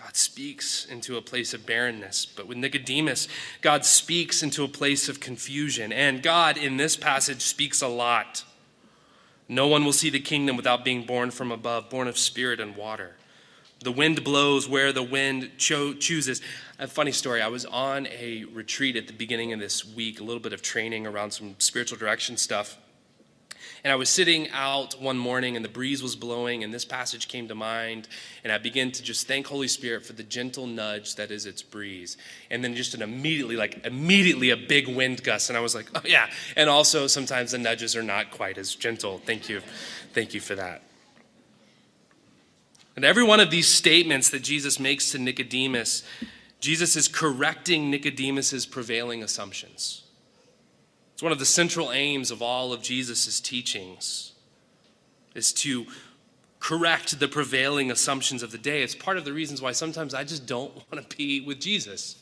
God 0.01 0.17
speaks 0.17 0.87
into 0.87 1.19
a 1.19 1.23
place 1.23 1.53
of 1.53 1.67
barrenness, 1.67 2.25
but 2.25 2.47
with 2.47 2.57
Nicodemus, 2.57 3.29
God 3.61 3.85
speaks 3.85 4.43
into 4.43 4.65
a 4.65 4.69
place 4.69 5.11
of 5.11 5.21
confusion. 5.21 5.93
And 5.93 6.23
God, 6.23 6.57
in 6.57 6.79
this 6.79 6.97
passage, 6.97 7.43
speaks 7.43 7.83
a 7.83 7.89
lot. 7.89 8.45
No 9.47 9.69
one 9.69 9.85
will 9.85 9.93
see 9.93 10.09
the 10.09 10.21
kingdom 10.21 10.57
without 10.57 10.87
being 10.87 11.05
born 11.05 11.31
from 11.31 11.53
above, 11.53 11.91
born 11.91 12.09
of 12.09 12.17
spirit 12.17 12.61
and 12.61 12.77
water. 12.77 13.17
The 13.85 13.93
wind 13.93 14.25
blows 14.25 14.67
where 14.67 14.93
the 14.93 15.03
wind 15.03 15.51
cho- 15.59 15.93
chooses. 15.93 16.41
A 16.79 16.89
funny 16.89 17.13
story 17.13 17.43
I 17.43 17.49
was 17.49 17.67
on 17.67 18.07
a 18.07 18.45
retreat 18.53 18.97
at 18.97 19.07
the 19.07 19.13
beginning 19.13 19.53
of 19.53 19.61
this 19.61 19.85
week, 19.85 20.21
a 20.21 20.25
little 20.25 20.41
bit 20.41 20.55
of 20.55 20.63
training 20.63 21.07
around 21.07 21.33
some 21.33 21.55
spiritual 21.59 21.99
direction 21.99 22.39
stuff. 22.39 22.79
And 23.85 23.93
I 23.93 23.97
was 23.97 24.09
sitting 24.09 24.49
out 24.51 24.99
one 24.99 25.19
morning 25.19 25.57
and 25.57 25.63
the 25.63 25.69
breeze 25.69 26.03
was 26.03 26.17
blowing, 26.17 26.65
and 26.65 26.73
this 26.73 26.87
passage 26.87 27.29
came 27.29 27.47
to 27.49 27.55
mind. 27.55 28.09
And 28.43 28.51
I 28.51 28.57
began 28.57 28.91
to 28.93 29.03
just 29.03 29.29
thank 29.29 29.47
Holy 29.47 29.69
Spirit 29.69 30.07
for 30.07 30.15
the 30.15 30.23
gentle 30.23 30.67
nudge 30.67 31.17
that 31.17 31.31
is 31.31 31.45
its 31.45 31.61
breeze. 31.61 32.17
And 32.51 32.65
then 32.65 32.75
just 32.75 32.95
an 32.95 33.03
immediately, 33.03 33.57
like 33.57 33.85
immediately 33.85 34.49
a 34.49 34.57
big 34.57 34.89
wind 34.89 35.23
gust. 35.23 35.51
And 35.51 35.59
I 35.59 35.61
was 35.61 35.75
like, 35.75 35.91
oh 35.95 36.01
yeah. 36.07 36.31
And 36.57 36.71
also 36.71 37.07
sometimes 37.07 37.51
the 37.51 37.59
nudges 37.59 37.95
are 37.95 38.03
not 38.03 38.31
quite 38.31 38.57
as 38.57 38.75
gentle. 38.75 39.19
Thank 39.19 39.51
you. 39.51 39.61
Thank 40.15 40.33
you 40.33 40.41
for 40.41 40.55
that. 40.55 40.83
And 42.97 43.05
every 43.05 43.25
one 43.25 43.41
of 43.41 43.51
these 43.51 43.69
statements 43.69 44.29
that 44.31 44.43
Jesus 44.43 44.79
makes 44.79 45.11
to 45.11 45.19
Nicodemus, 45.19 46.05
Jesus 46.61 46.97
is 46.97 47.09
correcting 47.09 47.91
Nicodemus's 47.91 48.67
prevailing 48.67 49.23
assumptions. 49.23 50.05
It's 51.13 51.23
one 51.23 51.33
of 51.33 51.39
the 51.39 51.45
central 51.45 51.93
aims 51.93 52.31
of 52.31 52.41
all 52.41 52.73
of 52.73 52.83
Jesus' 52.83 53.41
teachings 53.41 54.33
is 55.35 55.53
to 55.53 55.87
correct 56.61 57.21
the 57.21 57.29
prevailing 57.29 57.91
assumptions 57.91 58.43
of 58.43 58.51
the 58.51 58.59
day. 58.59 58.83
It's 58.83 58.95
part 58.95 59.19
of 59.19 59.25
the 59.25 59.33
reasons 59.33 59.61
why 59.61 59.73
sometimes 59.73 60.15
I 60.15 60.25
just 60.25 60.47
don't 60.47 60.75
want 60.91 61.11
to 61.11 61.17
be 61.17 61.41
with 61.41 61.61
Jesus 61.61 62.17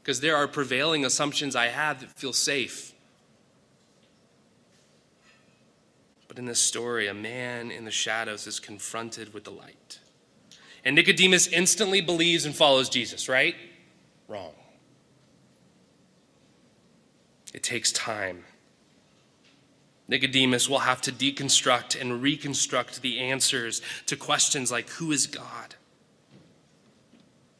because 0.00 0.20
there 0.20 0.36
are 0.36 0.46
prevailing 0.46 1.04
assumptions 1.04 1.56
I 1.56 1.66
have 1.66 2.00
that 2.00 2.10
feel 2.10 2.32
safe. 2.32 2.94
But 6.28 6.38
in 6.38 6.44
this 6.44 6.60
story, 6.60 7.08
a 7.08 7.14
man 7.14 7.72
in 7.72 7.84
the 7.84 7.90
shadows 7.90 8.46
is 8.46 8.60
confronted 8.60 9.34
with 9.34 9.42
the 9.42 9.50
light. 9.50 9.79
And 10.84 10.96
Nicodemus 10.96 11.46
instantly 11.46 12.00
believes 12.00 12.44
and 12.46 12.54
follows 12.54 12.88
Jesus, 12.88 13.28
right? 13.28 13.54
Wrong. 14.28 14.52
It 17.52 17.62
takes 17.62 17.92
time. 17.92 18.44
Nicodemus 20.08 20.68
will 20.68 20.80
have 20.80 21.00
to 21.02 21.12
deconstruct 21.12 22.00
and 22.00 22.20
reconstruct 22.22 23.02
the 23.02 23.20
answers 23.20 23.80
to 24.06 24.16
questions 24.16 24.72
like 24.72 24.88
who 24.90 25.12
is 25.12 25.26
God? 25.26 25.76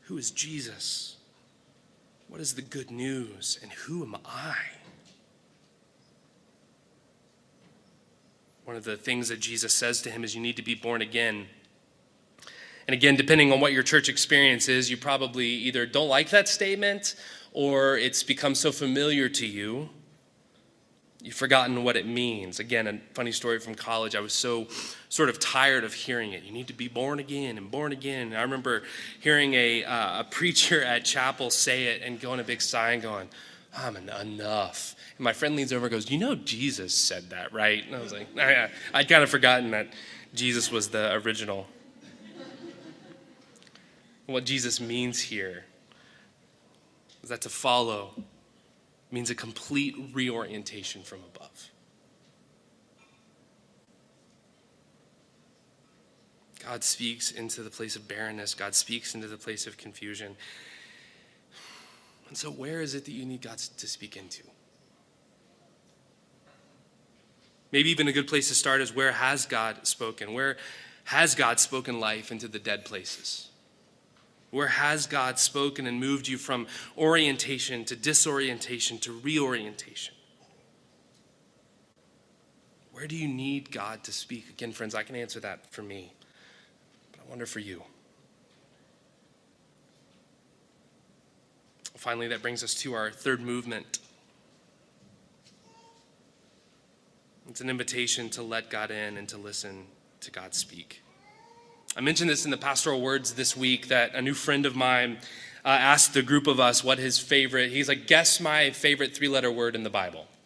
Who 0.03 0.19
is 0.19 0.31
Jesus? 0.31 1.17
What 2.29 2.41
is 2.41 2.55
the 2.55 2.63
good 2.63 2.91
news? 2.91 3.59
And 3.63 3.71
who 3.73 4.03
am 4.03 4.17
I? 4.25 4.57
One 8.65 8.77
of 8.77 8.85
the 8.85 8.97
things 8.97 9.29
that 9.29 9.41
Jesus 9.41 9.73
says 9.73 10.01
to 10.03 10.11
him 10.11 10.25
is 10.25 10.35
you 10.35 10.41
need 10.41 10.57
to 10.57 10.63
be 10.63 10.75
born 10.75 11.03
again. 11.03 11.47
And 12.91 12.95
again, 12.97 13.15
depending 13.15 13.53
on 13.53 13.61
what 13.61 13.73
your 13.73 13.85
church 13.85 14.09
experience 14.09 14.69
is, 14.69 14.91
you 14.91 14.97
probably 14.97 15.47
either 15.47 15.87
don't 15.87 16.09
like 16.09 16.31
that 16.31 16.49
statement 16.49 17.15
or 17.53 17.97
it's 17.97 18.25
become 18.25 18.53
so 18.57 18.73
familiar 18.73 19.29
to 19.29 19.47
you, 19.47 19.91
you've 21.23 21.37
forgotten 21.37 21.85
what 21.85 21.97
it 21.97 22.05
means. 22.05 22.59
Again, 22.59 22.89
a 22.89 22.99
funny 23.15 23.31
story 23.31 23.61
from 23.61 23.77
college. 23.77 24.17
I 24.17 24.21
was 24.21 24.33
so 24.33 24.67
sort 25.09 25.29
of 25.29 25.39
tired 25.39 25.85
of 25.85 25.95
hearing 25.95 26.33
it. 26.33 26.43
You 26.43 26.51
need 26.51 26.67
to 26.67 26.73
be 26.73 26.89
born 26.89 27.21
again 27.21 27.59
and 27.59 27.71
born 27.71 27.93
again. 27.93 28.27
And 28.27 28.37
I 28.37 28.43
remember 28.43 28.83
hearing 29.21 29.55
a, 29.55 29.85
uh, 29.85 30.23
a 30.23 30.25
preacher 30.29 30.83
at 30.83 31.05
chapel 31.05 31.51
say 31.51 31.85
it 31.85 32.03
and 32.03 32.21
going 32.21 32.41
a 32.41 32.45
big 32.45 32.61
sigh 32.61 32.91
and 32.91 33.01
going, 33.01 33.29
I'm 33.73 33.97
enough. 33.97 34.97
And 35.17 35.23
my 35.23 35.33
friend 35.33 35.55
leans 35.55 35.73
over 35.73 35.87
and 35.87 35.93
goes, 35.93 36.11
You 36.11 36.19
know, 36.19 36.35
Jesus 36.35 36.93
said 36.93 37.31
that, 37.31 37.53
right? 37.53 37.87
And 37.87 37.95
I 37.95 38.01
was 38.01 38.13
like, 38.13 38.27
oh, 38.35 38.49
yeah. 38.49 38.67
I'd 38.93 39.09
kind 39.09 39.23
of 39.23 39.31
forgotten 39.31 39.71
that 39.71 39.93
Jesus 40.35 40.73
was 40.73 40.89
the 40.89 41.15
original 41.25 41.69
what 44.33 44.45
Jesus 44.45 44.81
means 44.81 45.21
here 45.21 45.65
is 47.23 47.29
that 47.29 47.43
to 47.43 47.49
follow 47.49 48.15
means 49.11 49.31
a 49.31 49.35
complete 49.35 49.97
reorientation 50.13 51.03
from 51.03 51.21
above. 51.35 51.71
God 56.65 56.85
speaks 56.85 57.31
into 57.31 57.63
the 57.63 57.71
place 57.71 57.97
of 57.97 58.07
barrenness. 58.07 58.55
God 58.55 58.75
speaks 58.75 59.15
into 59.15 59.27
the 59.27 59.37
place 59.37 59.67
of 59.67 59.77
confusion. 59.77 60.37
And 62.29 62.37
so, 62.37 62.51
where 62.51 62.81
is 62.81 62.95
it 62.95 63.07
that 63.07 63.13
you 63.13 63.25
need 63.25 63.43
God 63.43 63.59
to 63.59 63.89
speak 63.89 64.17
into? 64.17 64.45
Maybe 67.73 67.91
even 67.91 68.09
a 68.09 68.13
good 68.13 68.29
place 68.29 68.49
to 68.49 68.55
start 68.55 68.81
is 68.81 68.95
where 68.95 69.13
has 69.13 69.47
God 69.47 69.87
spoken? 69.87 70.33
Where 70.33 70.57
has 71.05 71.35
God 71.35 71.59
spoken 71.59 71.99
life 71.99 72.31
into 72.31 72.47
the 72.47 72.59
dead 72.59 72.85
places? 72.85 73.49
Where 74.51 74.69
has 74.69 75.07
God 75.07 75.39
spoken 75.39 75.87
and 75.87 76.01
moved 76.01 76.27
you 76.27 76.37
from 76.37 76.67
orientation 76.99 77.85
to 77.85 77.97
disorientation 77.97 78.99
to 78.99 79.13
reorientation? 79.13 80.15
Where 82.93 83.07
do 83.07 83.17
you 83.17 83.29
need 83.29 83.71
God 83.71 84.03
to 84.05 84.13
speak? 84.13 84.51
Again, 84.51 84.73
friends, 84.73 84.95
I 84.95 85.05
can 85.05 85.17
answer 85.17 85.41
that 85.41 85.73
for 85.73 85.83
me, 85.83 86.13
but 87.13 87.21
I 87.25 87.31
wonder 87.31 87.47
for 87.47 87.61
you. 87.61 87.83
Finally, 91.97 92.29
that 92.29 92.43
brings 92.43 92.65
us 92.65 92.75
to 92.75 92.95
our 92.95 93.11
third 93.11 93.41
movement. 93.41 93.99
It's 97.49 97.61
an 97.61 97.71
invitation 97.71 98.31
to 98.31 98.43
let 98.43 98.71
God 98.71 98.91
in 98.91 99.17
and 99.17 99.29
to 99.29 99.37
listen 99.37 99.87
to 100.21 100.31
God 100.31 100.55
speak. 100.55 101.03
I 101.97 102.01
mentioned 102.01 102.31
this 102.31 102.45
in 102.45 102.51
the 102.51 102.57
pastoral 102.57 103.01
words 103.01 103.35
this 103.35 103.57
week 103.57 103.89
that 103.89 104.15
a 104.15 104.23
new 104.23 104.35
friend 104.35 104.65
of 104.65 104.77
mine 104.77 105.19
uh, 105.65 105.69
asked 105.69 106.15
the 106.15 106.23
group 106.23 106.47
of 106.47 106.61
us 106.61 106.85
what 106.85 106.99
his 106.99 107.19
favorite, 107.19 107.71
he's 107.71 107.89
like, 107.89 108.07
guess 108.07 108.41
my 108.41 108.71
favorite 108.71 109.15
three 109.15 109.29
letter 109.29 109.51
word 109.51 109.75
in 109.75 109.83
the 109.83 109.91
Bible. 109.91 110.27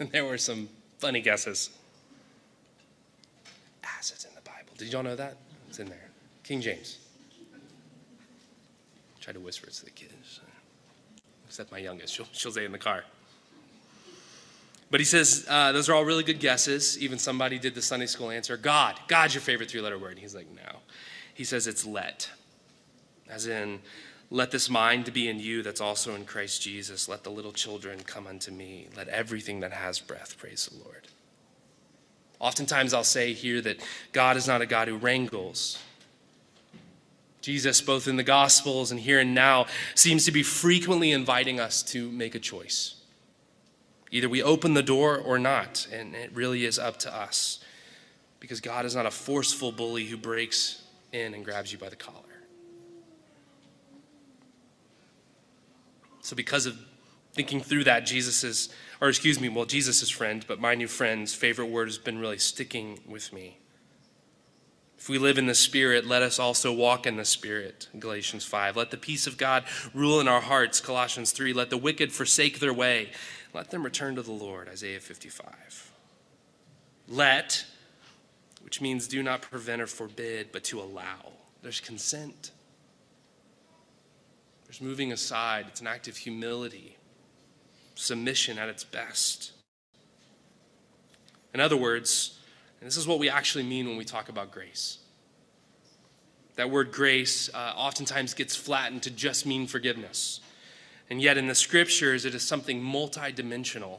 And 0.00 0.10
there 0.12 0.24
were 0.24 0.38
some 0.38 0.70
funny 0.98 1.20
guesses. 1.20 1.68
As 3.98 4.10
it's 4.10 4.24
in 4.24 4.34
the 4.34 4.40
Bible. 4.40 4.72
Did 4.78 4.90
y'all 4.90 5.02
know 5.02 5.14
that? 5.14 5.36
It's 5.68 5.78
in 5.78 5.90
there. 5.90 6.08
King 6.42 6.62
James. 6.62 6.96
Try 9.20 9.34
to 9.34 9.40
whisper 9.40 9.66
it 9.66 9.74
to 9.74 9.84
the 9.84 9.90
kids. 9.90 10.40
Except 11.46 11.70
my 11.70 11.76
youngest. 11.76 12.14
She'll, 12.14 12.26
she'll 12.32 12.50
say 12.50 12.64
in 12.64 12.72
the 12.72 12.78
car. 12.78 13.04
But 14.90 15.00
he 15.00 15.04
says, 15.04 15.46
uh, 15.48 15.70
those 15.72 15.88
are 15.88 15.94
all 15.94 16.04
really 16.04 16.24
good 16.24 16.40
guesses. 16.40 16.98
Even 16.98 17.18
somebody 17.18 17.58
did 17.58 17.74
the 17.74 17.82
Sunday 17.82 18.06
school 18.06 18.30
answer 18.30 18.56
God. 18.56 18.98
God's 19.06 19.34
your 19.34 19.40
favorite 19.40 19.70
three 19.70 19.80
letter 19.80 19.98
word. 19.98 20.18
He's 20.18 20.34
like, 20.34 20.48
no. 20.50 20.80
He 21.32 21.44
says 21.44 21.66
it's 21.66 21.86
let, 21.86 22.28
as 23.28 23.46
in, 23.46 23.80
let 24.30 24.50
this 24.50 24.68
mind 24.68 25.12
be 25.12 25.28
in 25.28 25.40
you 25.40 25.62
that's 25.62 25.80
also 25.80 26.14
in 26.14 26.24
Christ 26.24 26.62
Jesus. 26.62 27.08
Let 27.08 27.24
the 27.24 27.30
little 27.30 27.52
children 27.52 28.00
come 28.00 28.26
unto 28.26 28.50
me. 28.50 28.88
Let 28.96 29.08
everything 29.08 29.60
that 29.60 29.72
has 29.72 29.98
breath 30.00 30.36
praise 30.38 30.68
the 30.70 30.84
Lord. 30.84 31.06
Oftentimes 32.38 32.92
I'll 32.92 33.04
say 33.04 33.32
here 33.32 33.60
that 33.60 33.80
God 34.12 34.36
is 34.36 34.46
not 34.46 34.60
a 34.60 34.66
God 34.66 34.88
who 34.88 34.96
wrangles. 34.96 35.78
Jesus, 37.40 37.80
both 37.80 38.06
in 38.06 38.16
the 38.16 38.22
Gospels 38.22 38.90
and 38.90 39.00
here 39.00 39.20
and 39.20 39.34
now, 39.34 39.66
seems 39.94 40.24
to 40.26 40.32
be 40.32 40.42
frequently 40.42 41.10
inviting 41.12 41.58
us 41.58 41.82
to 41.84 42.10
make 42.10 42.34
a 42.34 42.38
choice. 42.38 42.99
Either 44.10 44.28
we 44.28 44.42
open 44.42 44.74
the 44.74 44.82
door 44.82 45.16
or 45.16 45.38
not, 45.38 45.86
and 45.92 46.14
it 46.14 46.30
really 46.34 46.64
is 46.64 46.78
up 46.78 46.98
to 46.98 47.14
us. 47.14 47.60
Because 48.40 48.60
God 48.60 48.84
is 48.84 48.94
not 48.94 49.06
a 49.06 49.10
forceful 49.10 49.70
bully 49.70 50.06
who 50.06 50.16
breaks 50.16 50.82
in 51.12 51.34
and 51.34 51.44
grabs 51.44 51.72
you 51.72 51.78
by 51.78 51.88
the 51.88 51.96
collar. 51.96 52.16
So, 56.22 56.36
because 56.36 56.66
of 56.66 56.78
thinking 57.32 57.60
through 57.60 57.84
that, 57.84 58.06
Jesus's, 58.06 58.68
or 59.00 59.08
excuse 59.08 59.40
me, 59.40 59.48
well, 59.48 59.64
Jesus's 59.64 60.10
friend, 60.10 60.44
but 60.46 60.60
my 60.60 60.74
new 60.74 60.88
friend's 60.88 61.34
favorite 61.34 61.66
word 61.66 61.88
has 61.88 61.98
been 61.98 62.18
really 62.18 62.38
sticking 62.38 63.00
with 63.06 63.32
me. 63.32 63.58
If 64.98 65.08
we 65.08 65.16
live 65.16 65.38
in 65.38 65.46
the 65.46 65.54
Spirit, 65.54 66.06
let 66.06 66.20
us 66.20 66.38
also 66.38 66.72
walk 66.72 67.06
in 67.06 67.16
the 67.16 67.24
Spirit. 67.24 67.88
Galatians 67.98 68.44
5. 68.44 68.76
Let 68.76 68.90
the 68.90 68.98
peace 68.98 69.26
of 69.26 69.38
God 69.38 69.64
rule 69.94 70.20
in 70.20 70.28
our 70.28 70.42
hearts. 70.42 70.78
Colossians 70.78 71.32
3. 71.32 71.54
Let 71.54 71.70
the 71.70 71.78
wicked 71.78 72.12
forsake 72.12 72.60
their 72.60 72.74
way. 72.74 73.10
Let 73.52 73.70
them 73.70 73.82
return 73.82 74.14
to 74.16 74.22
the 74.22 74.32
Lord, 74.32 74.68
Isaiah 74.68 75.00
55. 75.00 75.92
Let, 77.08 77.64
which 78.62 78.80
means 78.80 79.08
do 79.08 79.22
not 79.22 79.42
prevent 79.42 79.82
or 79.82 79.86
forbid, 79.86 80.52
but 80.52 80.64
to 80.64 80.80
allow. 80.80 81.32
There's 81.62 81.80
consent. 81.80 82.52
There's 84.66 84.80
moving 84.80 85.12
aside. 85.12 85.66
It's 85.68 85.80
an 85.80 85.88
act 85.88 86.06
of 86.06 86.16
humility, 86.16 86.96
submission 87.96 88.58
at 88.58 88.68
its 88.68 88.84
best. 88.84 89.52
In 91.52 91.58
other 91.60 91.76
words, 91.76 92.38
and 92.80 92.86
this 92.86 92.96
is 92.96 93.06
what 93.06 93.18
we 93.18 93.28
actually 93.28 93.64
mean 93.64 93.88
when 93.88 93.96
we 93.96 94.04
talk 94.04 94.28
about 94.28 94.52
grace. 94.52 94.98
That 96.54 96.70
word 96.70 96.92
grace 96.92 97.50
uh, 97.52 97.72
oftentimes 97.76 98.34
gets 98.34 98.54
flattened 98.54 99.02
to 99.02 99.10
just 99.10 99.46
mean 99.46 99.66
forgiveness. 99.66 100.40
And 101.10 101.20
yet, 101.20 101.36
in 101.36 101.48
the 101.48 101.54
scriptures, 101.54 102.24
it 102.24 102.34
is 102.34 102.42
something 102.42 102.80
multidimensional. 102.80 103.98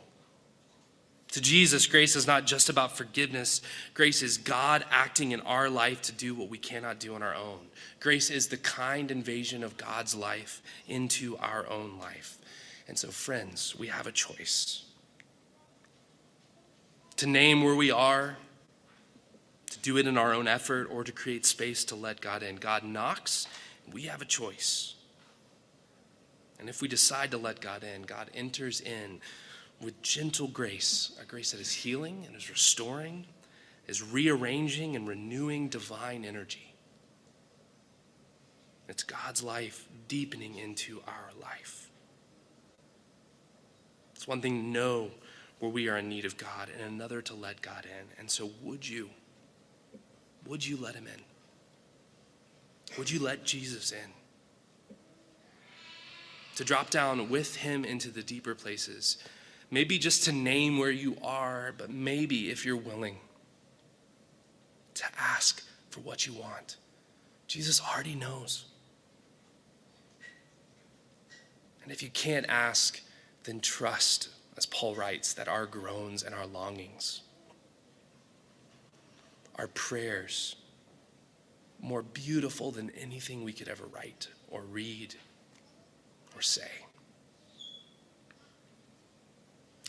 To 1.31 1.41
Jesus, 1.41 1.87
grace 1.87 2.15
is 2.15 2.27
not 2.27 2.45
just 2.45 2.69
about 2.69 2.97
forgiveness. 2.97 3.61
Grace 3.93 4.21
is 4.21 4.37
God 4.37 4.83
acting 4.89 5.31
in 5.31 5.41
our 5.41 5.69
life 5.69 6.01
to 6.03 6.11
do 6.11 6.33
what 6.33 6.49
we 6.49 6.57
cannot 6.57 6.99
do 6.99 7.13
on 7.15 7.21
our 7.23 7.35
own. 7.35 7.67
Grace 7.99 8.29
is 8.29 8.47
the 8.47 8.57
kind 8.57 9.11
invasion 9.11 9.63
of 9.63 9.77
God's 9.77 10.15
life 10.15 10.61
into 10.87 11.37
our 11.37 11.69
own 11.69 11.99
life. 11.99 12.37
And 12.87 12.97
so, 12.97 13.09
friends, 13.09 13.75
we 13.77 13.87
have 13.87 14.07
a 14.07 14.11
choice 14.11 14.83
to 17.21 17.27
name 17.27 17.63
where 17.63 17.75
we 17.75 17.91
are, 17.91 18.35
to 19.69 19.79
do 19.79 19.97
it 19.97 20.07
in 20.07 20.17
our 20.17 20.33
own 20.33 20.47
effort, 20.47 20.87
or 20.91 21.03
to 21.03 21.11
create 21.11 21.45
space 21.45 21.85
to 21.85 21.95
let 21.95 22.19
God 22.19 22.41
in. 22.41 22.55
God 22.55 22.83
knocks, 22.83 23.47
we 23.93 24.03
have 24.03 24.23
a 24.23 24.25
choice. 24.25 24.95
And 26.61 26.69
if 26.69 26.81
we 26.81 26.87
decide 26.87 27.31
to 27.31 27.39
let 27.39 27.59
God 27.59 27.83
in, 27.83 28.03
God 28.03 28.29
enters 28.35 28.79
in 28.81 29.19
with 29.81 29.99
gentle 30.03 30.47
grace, 30.47 31.11
a 31.19 31.25
grace 31.25 31.51
that 31.51 31.59
is 31.59 31.71
healing 31.71 32.23
and 32.27 32.35
is 32.35 32.51
restoring, 32.51 33.25
is 33.87 34.03
rearranging 34.03 34.95
and 34.95 35.07
renewing 35.07 35.69
divine 35.69 36.23
energy. 36.23 36.75
It's 38.87 39.01
God's 39.01 39.41
life 39.41 39.87
deepening 40.07 40.55
into 40.57 41.01
our 41.07 41.29
life. 41.41 41.89
It's 44.13 44.27
one 44.27 44.39
thing 44.39 44.61
to 44.61 44.67
know 44.67 45.09
where 45.57 45.71
we 45.71 45.89
are 45.89 45.97
in 45.97 46.09
need 46.09 46.25
of 46.25 46.37
God, 46.37 46.69
and 46.71 46.93
another 46.93 47.23
to 47.23 47.33
let 47.33 47.61
God 47.61 47.85
in. 47.85 48.07
And 48.19 48.29
so, 48.29 48.51
would 48.61 48.87
you? 48.87 49.09
Would 50.45 50.65
you 50.65 50.77
let 50.77 50.93
him 50.93 51.07
in? 51.07 51.21
Would 52.97 53.09
you 53.09 53.19
let 53.19 53.45
Jesus 53.45 53.91
in? 53.91 54.20
To 56.55 56.63
drop 56.63 56.89
down 56.89 57.29
with 57.29 57.57
Him 57.57 57.85
into 57.85 58.09
the 58.09 58.23
deeper 58.23 58.55
places. 58.55 59.17
Maybe 59.69 59.97
just 59.97 60.25
to 60.25 60.31
name 60.31 60.77
where 60.77 60.91
you 60.91 61.17
are, 61.23 61.73
but 61.77 61.89
maybe 61.89 62.49
if 62.49 62.65
you're 62.65 62.75
willing 62.75 63.17
to 64.95 65.05
ask 65.17 65.63
for 65.89 66.01
what 66.01 66.27
you 66.27 66.33
want. 66.33 66.77
Jesus 67.47 67.81
already 67.81 68.15
knows. 68.15 68.65
And 71.83 71.91
if 71.91 72.03
you 72.03 72.09
can't 72.09 72.45
ask, 72.47 73.01
then 73.43 73.59
trust, 73.59 74.29
as 74.57 74.65
Paul 74.65 74.95
writes, 74.95 75.33
that 75.33 75.47
our 75.47 75.65
groans 75.65 76.23
and 76.23 76.35
our 76.35 76.45
longings, 76.45 77.21
our 79.55 79.67
prayers, 79.67 80.55
more 81.81 82.03
beautiful 82.03 82.71
than 82.71 82.91
anything 82.91 83.43
we 83.43 83.53
could 83.53 83.67
ever 83.67 83.85
write 83.85 84.27
or 84.49 84.61
read 84.61 85.15
or 86.35 86.41
say. 86.41 86.69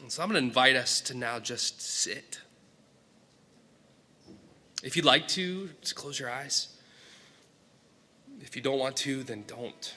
And 0.02 0.10
so 0.10 0.22
I'm 0.22 0.28
going 0.28 0.40
to 0.40 0.46
invite 0.46 0.74
us 0.74 1.00
to 1.02 1.14
now 1.14 1.38
just 1.38 1.80
sit. 1.80 2.40
If 4.82 4.96
you'd 4.96 5.04
like 5.04 5.28
to, 5.28 5.70
just 5.80 5.94
close 5.94 6.18
your 6.18 6.28
eyes. 6.28 6.68
If 8.40 8.56
you 8.56 8.62
don't 8.62 8.80
want 8.80 8.96
to, 8.96 9.22
then 9.22 9.44
don't. 9.46 9.94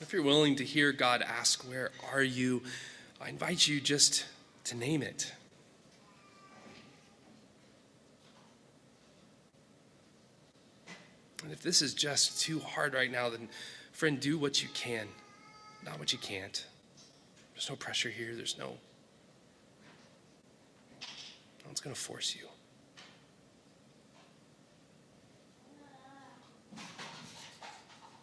If 0.00 0.12
you're 0.12 0.22
willing 0.22 0.56
to 0.56 0.64
hear 0.64 0.92
God 0.92 1.22
ask, 1.22 1.62
Where 1.68 1.90
are 2.12 2.22
you? 2.22 2.62
I 3.18 3.30
invite 3.30 3.66
you 3.66 3.80
just 3.80 4.26
to 4.64 4.76
name 4.76 5.02
it. 5.02 5.32
And 11.46 11.52
if 11.52 11.62
this 11.62 11.80
is 11.80 11.94
just 11.94 12.40
too 12.40 12.58
hard 12.58 12.92
right 12.92 13.08
now, 13.08 13.30
then 13.30 13.48
friend, 13.92 14.18
do 14.18 14.36
what 14.36 14.64
you 14.64 14.68
can, 14.74 15.06
not 15.84 15.96
what 15.96 16.12
you 16.12 16.18
can't. 16.18 16.66
There's 17.54 17.70
no 17.70 17.76
pressure 17.76 18.10
here. 18.10 18.34
There's 18.34 18.58
no, 18.58 18.78
no 21.00 21.66
one's 21.66 21.78
going 21.78 21.94
to 21.94 22.00
force 22.00 22.34
you. 22.34 22.48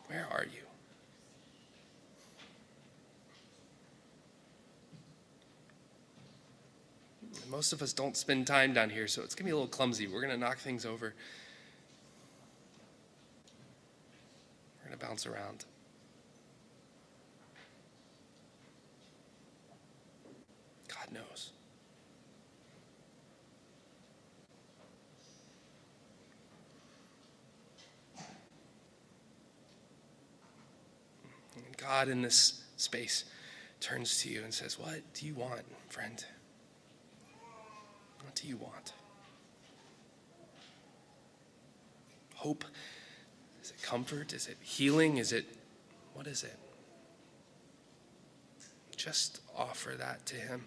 Where 0.08 0.28
are 0.30 0.44
you? 0.44 0.60
Most 7.50 7.72
of 7.72 7.82
us 7.82 7.94
don't 7.94 8.18
spend 8.18 8.48
time 8.48 8.74
down 8.74 8.90
here, 8.90 9.08
so 9.08 9.22
it's 9.22 9.34
going 9.34 9.46
to 9.46 9.48
be 9.48 9.52
a 9.52 9.56
little 9.56 9.70
clumsy. 9.70 10.08
We're 10.08 10.20
going 10.20 10.34
to 10.34 10.38
knock 10.38 10.58
things 10.58 10.86
over. 10.86 11.14
We're 14.84 14.90
going 14.90 14.93
to 14.93 14.93
bounce 15.04 15.26
around. 15.26 15.66
God 20.88 21.12
knows. 21.12 21.52
And 31.56 31.78
God 31.78 32.08
in 32.08 32.22
this 32.22 32.64
space 32.78 33.26
turns 33.82 34.22
to 34.22 34.30
you 34.30 34.44
and 34.44 34.54
says, 34.54 34.80
What 34.80 35.02
do 35.14 35.26
you 35.26 35.36
want, 35.36 35.64
friend? 35.90 36.24
What 38.22 38.36
do 38.36 38.48
you 38.48 38.56
want? 38.56 38.94
Hope? 42.36 42.64
Comfort? 43.84 44.34
Is 44.34 44.48
it 44.48 44.58
healing? 44.62 45.18
Is 45.18 45.32
it, 45.32 45.46
what 46.14 46.26
is 46.26 46.44
it? 46.44 46.58
Just 48.96 49.42
offer 49.56 49.92
that 50.00 50.26
to 50.28 50.36
Him. 50.36 50.66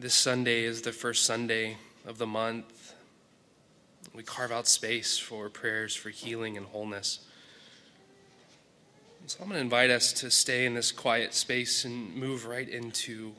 This 0.00 0.14
Sunday 0.14 0.62
is 0.62 0.82
the 0.82 0.92
first 0.92 1.24
Sunday 1.24 1.76
of 2.06 2.18
the 2.18 2.26
month. 2.26 2.94
We 4.14 4.22
carve 4.22 4.52
out 4.52 4.68
space 4.68 5.18
for 5.18 5.48
prayers 5.48 5.92
for 5.96 6.10
healing 6.10 6.56
and 6.56 6.66
wholeness. 6.66 7.18
So 9.26 9.40
I'm 9.42 9.48
going 9.48 9.58
to 9.58 9.60
invite 9.60 9.90
us 9.90 10.12
to 10.12 10.30
stay 10.30 10.66
in 10.66 10.74
this 10.74 10.92
quiet 10.92 11.34
space 11.34 11.84
and 11.84 12.14
move 12.14 12.46
right 12.46 12.68
into 12.68 13.32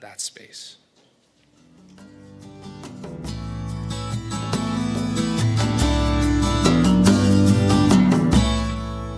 that 0.00 0.20
space. 0.20 0.76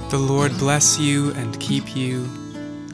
The 0.09 0.18
Lord 0.18 0.57
bless 0.57 0.98
you 0.98 1.33
and 1.33 1.61
keep 1.61 1.94
you. 1.94 2.27